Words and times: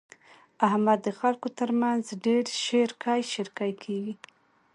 احمد 0.67 0.99
د 1.03 1.07
خلګو 1.19 1.49
تر 1.59 1.69
مخ 1.81 2.05
ډېر 2.25 2.43
شېرکی 2.65 3.19
شېرکی 3.33 3.71
کېږي. 3.83 4.13